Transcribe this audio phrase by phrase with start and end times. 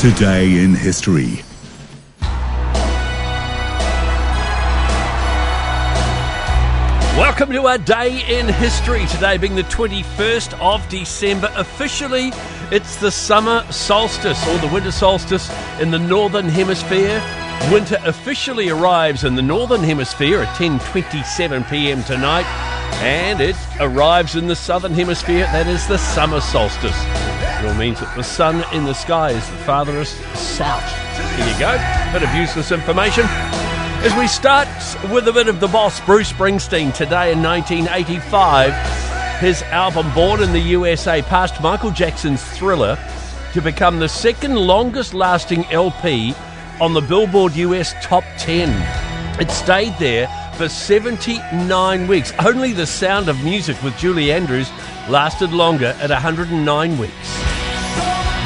[0.00, 1.42] Today in history.
[7.18, 9.04] Welcome to our day in history.
[9.08, 11.52] Today being the 21st of December.
[11.54, 12.32] Officially,
[12.70, 15.50] it's the summer solstice or the winter solstice
[15.80, 17.22] in the northern hemisphere.
[17.70, 22.02] Winter officially arrives in the northern hemisphere at 10:27 p.m.
[22.04, 22.46] tonight,
[23.02, 25.44] and it arrives in the southern hemisphere.
[25.52, 27.29] That is the summer solstice.
[27.62, 30.82] All means that the sun in the sky is the farthest south.
[31.36, 31.76] Here you go.
[32.12, 33.24] Bit of useless information.
[34.02, 34.66] As we start
[35.12, 38.72] with a bit of the boss, Bruce Springsteen, today in 1985,
[39.40, 42.98] his album Born in the USA passed Michael Jackson's Thriller
[43.52, 46.34] to become the second longest lasting LP
[46.80, 48.70] on the Billboard US Top 10.
[49.38, 52.32] It stayed there for 79 weeks.
[52.38, 54.70] Only The Sound of Music with Julie Andrews
[55.10, 57.39] lasted longer at 109 weeks.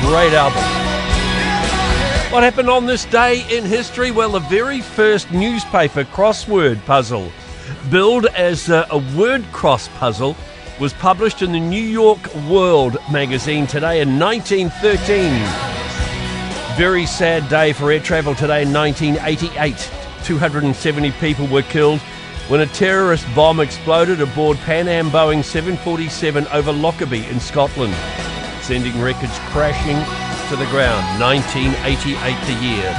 [0.00, 0.62] Great album.
[2.32, 4.10] What happened on this day in history?
[4.10, 7.30] Well, the very first newspaper crossword puzzle,
[7.90, 10.36] billed as a, word cross puzzle,
[10.80, 15.30] was published in the New York World magazine today in 1913.
[16.76, 19.90] Very sad day for air travel today in 1988.
[20.24, 22.00] 270 people were killed
[22.48, 27.94] when a terrorist bomb exploded aboard Pan Am Boeing 747 over Lockerbie in Scotland,
[28.64, 29.96] sending records crashing
[30.48, 31.20] to the ground.
[31.20, 32.90] 1988 the year.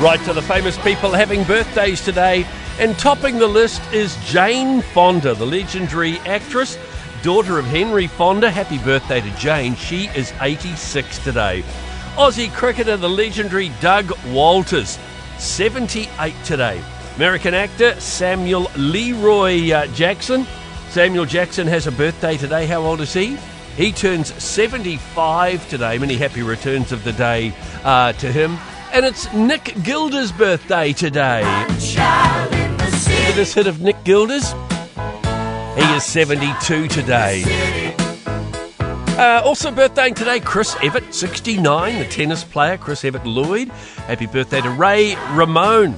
[0.00, 2.44] Right to the famous people having birthdays today.
[2.80, 6.76] And topping the list is Jane Fonda, the legendary actress,
[7.22, 8.50] daughter of Henry Fonda.
[8.50, 9.76] Happy birthday to Jane.
[9.76, 11.62] She is 86 today.
[12.16, 14.98] Aussie cricketer, the legendary Doug Walters,
[15.38, 16.82] 78 today.
[17.14, 20.46] American actor Samuel Leroy uh, Jackson.
[20.88, 22.66] Samuel Jackson has a birthday today.
[22.66, 23.38] How old is he?
[23.76, 25.98] He turns 75 today.
[25.98, 27.52] Many happy returns of the day
[27.84, 28.58] uh, to him.
[28.92, 31.42] And it's Nick Gilder's birthday today.
[33.30, 34.52] Remember this hit of Nick Gilder's?
[35.76, 37.44] He is 72 today.
[39.16, 43.68] Uh, also birthday today, Chris Evert, 69, the tennis player, Chris Evert Lloyd.
[44.08, 45.94] Happy birthday to Ray Romano.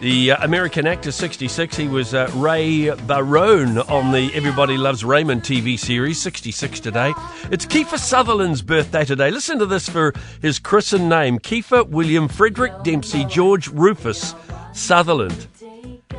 [0.00, 5.42] The uh, American actor, 66, he was uh, Ray Barone on the Everybody Loves Raymond
[5.42, 7.14] TV series, 66 today.
[7.50, 9.30] It's Kiefer Sutherland's birthday today.
[9.30, 10.12] Listen to this for
[10.42, 14.34] his christened name Kiefer William Frederick Dempsey George Rufus
[14.74, 15.46] Sutherland.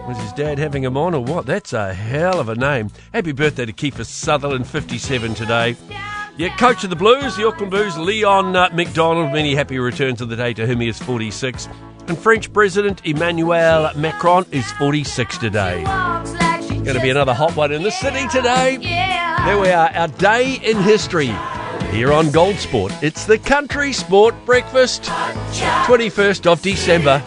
[0.07, 1.45] Was his dad having him on or what?
[1.45, 2.89] That's a hell of a name.
[3.13, 5.75] Happy birthday to Kiefer Sutherland, 57 today.
[6.35, 9.31] Yeah, coach of the Blues, the Auckland Blues, Leon uh, MacDonald.
[9.31, 11.67] Many happy returns of the day to whom he is 46.
[12.07, 15.84] And French President Emmanuel Macron is 46 today.
[15.84, 18.78] Going to be another hot one in the city today.
[18.78, 21.34] There we are, our day in history
[21.91, 22.94] here on Gold Sport.
[23.01, 27.22] It's the Country Sport Breakfast, 21st of December.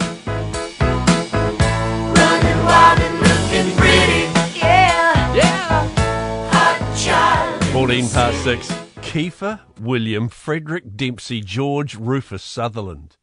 [7.71, 8.67] 14 past 6.
[9.01, 13.17] Kiefer William Frederick Dempsey George Rufus Sutherland.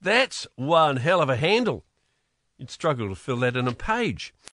[0.00, 1.84] That's one hell of a handle.
[2.58, 4.34] You'd struggle to fill that in a page.